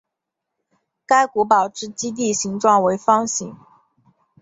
[1.05, 3.55] 该古堡之基地形状为方形。